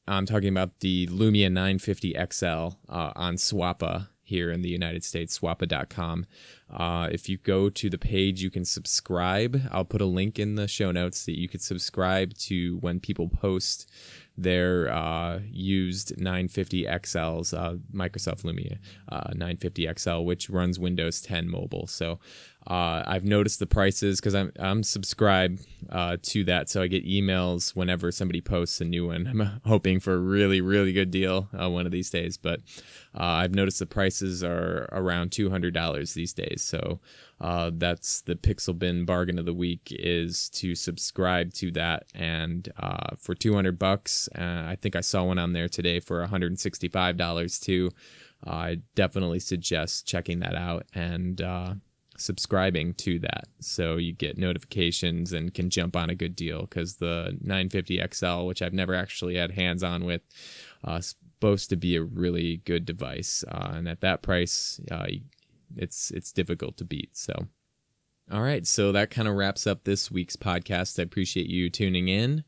I'm 0.09 0.27
talking 0.27 0.49
about 0.49 0.81
the 0.81 1.07
Lumia 1.09 1.53
950 1.53 2.17
XL 2.31 2.47
uh, 2.89 3.13
on 3.15 3.37
Swappa 3.37 4.09
here 4.23 4.51
in 4.51 4.61
the 4.61 4.69
United 4.69 5.05
States, 5.05 5.39
swappa.com. 5.39 6.27
Uh, 6.71 7.09
if 7.11 7.29
you 7.29 7.39
go 7.39 7.71
to 7.71 7.89
the 7.89 7.97
page, 7.97 8.43
you 8.43 8.51
can 8.51 8.65
subscribe. 8.65 9.63
I'll 9.71 9.87
put 9.87 10.03
a 10.03 10.07
link 10.07 10.39
in 10.39 10.55
the 10.55 10.69
show 10.69 10.93
notes 10.93 11.25
that 11.25 11.39
you 11.39 11.49
could 11.49 11.63
subscribe 11.63 12.35
to 12.35 12.77
when 12.79 13.01
people 13.01 13.29
post 13.29 13.91
their 14.37 14.93
uh, 14.93 15.41
used 15.51 16.19
950 16.19 16.85
XLs, 16.85 17.57
uh, 17.59 17.77
Microsoft 17.93 18.45
Lumia 18.45 18.79
uh, 19.09 19.33
950 19.35 19.89
XL, 19.99 20.21
which 20.21 20.49
runs 20.49 20.79
Windows 20.79 21.21
10 21.23 21.49
mobile. 21.51 21.87
So 21.87 22.21
uh, 22.69 23.03
I've 23.07 23.25
noticed 23.25 23.61
the 23.61 23.67
prices 23.67 24.21
because 24.21 24.35
I'm 24.35 24.53
I'm 24.59 24.83
subscribed 24.83 25.67
uh, 25.89 26.19
to 26.25 26.45
that, 26.45 26.69
so 26.69 26.83
I 26.83 26.87
get 26.87 27.07
emails 27.07 27.75
whenever 27.75 28.13
somebody 28.13 28.43
posts 28.43 28.83
a 28.83 28.85
new 28.85 29.07
one. 29.07 29.27
I'm 29.27 29.61
hoping 29.65 30.01
for 30.01 30.13
a 30.13 30.19
really 30.19 30.61
really 30.61 30.93
good 30.93 31.11
deal 31.11 31.49
uh, 31.59 31.71
one 31.71 31.87
of 31.87 31.93
these 31.93 32.11
days, 32.11 32.37
but 32.37 32.61
uh, 33.19 33.23
I've 33.25 33.55
noticed 33.55 33.79
the 33.79 33.87
prices 33.87 34.45
are 34.45 34.87
around 34.93 35.33
two 35.33 35.49
hundred 35.49 35.73
dollars 35.73 36.13
these 36.13 36.35
days. 36.35 36.61
So 36.61 37.01
uh, 37.41 37.71
that's 37.73 38.21
the 38.21 38.35
Pixel 38.35 38.79
Bin 38.79 39.07
bargain 39.07 39.39
of 39.39 39.47
the 39.47 39.55
week 39.55 39.89
is 39.89 40.51
to 40.51 40.75
subscribe 40.75 41.55
to 41.55 41.71
that, 41.71 42.05
and 42.15 42.71
uh, 42.79 43.17
for 43.17 43.35
two 43.35 43.55
hundred 43.55 43.79
bucks, 43.79 44.29
I 44.35 44.77
think 44.79 44.95
I 44.95 45.01
saw 45.01 45.25
one 45.25 45.39
on 45.39 45.55
there 45.55 45.71
today 45.71 46.01
for 46.01 46.21
one 46.21 46.29
hundred 46.29 46.49
and 46.49 46.61
sixty 46.61 46.89
five 46.89 47.17
dollars 47.17 47.59
too. 47.59 47.93
I 48.47 48.83
definitely 48.95 49.41
suggest 49.41 50.07
checking 50.07 50.41
that 50.41 50.55
out 50.55 50.85
and 50.95 51.41
subscribing 52.19 52.95
to 52.95 53.19
that 53.21 53.47
so 53.61 53.97
you 53.97 54.13
get 54.13 54.39
notifications 54.39 55.33
and 55.33 55.55
can 55.55 55.71
jump 55.71 55.97
on 55.97 56.11
a 56.11 56.15
good 56.15 56.37
deal 56.37 56.63
because 56.63 56.97
the 56.97 57.37
950 57.41 58.03
XL, 58.13 58.47
which 58.47 58.63
I've 58.63 58.75
never 58.75 58.95
actually 58.95 59.37
had 59.37 59.53
hands 59.53 59.83
on 59.83 60.05
with, 60.05 60.23
uh, 60.85 61.01
supposed 61.01 61.71
to 61.71 61.77
be 61.77 61.97
a 61.97 62.03
really 62.03 62.59
good 62.65 62.85
device, 62.85 63.45
uh, 63.49 63.73
and 63.75 63.89
at 63.89 64.01
that 64.01 64.23
price, 64.23 64.81
uh, 64.91 65.07
it's 65.77 66.11
it's 66.11 66.33
difficult 66.33 66.77
to 66.79 66.85
beat. 66.85 67.17
So. 67.17 67.35
All 68.31 68.43
right, 68.43 68.67
so 68.67 68.93
that 68.93 69.09
kind 69.09 69.27
of 69.27 69.37
wraps 69.37 69.67
up 69.67 69.85
this 69.85 70.11
week's 70.11 70.37
podcast. 70.37 70.99
I 70.99 71.03
appreciate 71.05 71.47
you 71.47 71.71
tuning 71.71 72.09
in. 72.09 72.45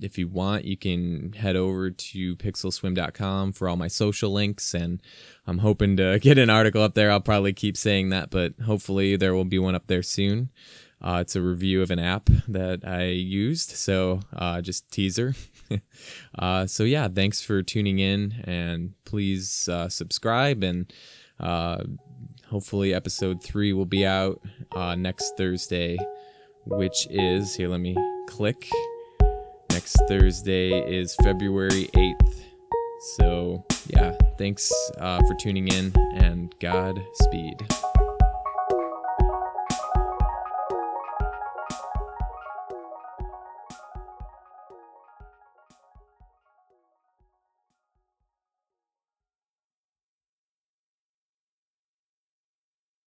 If 0.00 0.18
you 0.18 0.28
want, 0.28 0.64
you 0.64 0.76
can 0.76 1.32
head 1.32 1.56
over 1.56 1.90
to 1.90 2.36
pixelswim.com 2.36 3.52
for 3.52 3.68
all 3.68 3.76
my 3.76 3.88
social 3.88 4.32
links. 4.32 4.74
And 4.74 5.02
I'm 5.46 5.58
hoping 5.58 5.96
to 5.96 6.18
get 6.22 6.38
an 6.38 6.50
article 6.50 6.82
up 6.82 6.94
there. 6.94 7.10
I'll 7.10 7.20
probably 7.20 7.52
keep 7.52 7.76
saying 7.76 8.10
that, 8.10 8.30
but 8.30 8.54
hopefully 8.64 9.16
there 9.16 9.34
will 9.34 9.44
be 9.44 9.58
one 9.58 9.74
up 9.74 9.86
there 9.86 10.02
soon. 10.02 10.50
Uh, 11.00 11.18
it's 11.20 11.36
a 11.36 11.42
review 11.42 11.82
of 11.82 11.90
an 11.90 11.98
app 11.98 12.30
that 12.48 12.80
I 12.86 13.04
used. 13.04 13.70
So 13.70 14.20
uh, 14.34 14.60
just 14.62 14.90
teaser. 14.90 15.34
uh, 16.38 16.66
so 16.66 16.84
yeah, 16.84 17.08
thanks 17.08 17.42
for 17.42 17.62
tuning 17.62 17.98
in 17.98 18.42
and 18.44 18.94
please 19.04 19.68
uh, 19.68 19.88
subscribe. 19.88 20.62
And 20.62 20.92
uh, 21.38 21.84
hopefully 22.48 22.94
episode 22.94 23.42
three 23.42 23.72
will 23.72 23.86
be 23.86 24.06
out 24.06 24.40
uh, 24.72 24.94
next 24.94 25.36
Thursday, 25.36 25.98
which 26.64 27.06
is 27.10 27.54
here, 27.54 27.68
let 27.68 27.80
me 27.80 27.96
click 28.26 28.68
next 29.86 30.08
Thursday 30.08 30.80
is 30.80 31.14
February 31.22 31.88
8th. 31.94 32.40
So, 33.18 33.64
yeah, 33.86 34.16
thanks 34.36 34.72
uh, 34.98 35.20
for 35.28 35.34
tuning 35.40 35.68
in 35.68 35.92
and 36.16 36.52
Godspeed. 36.58 37.64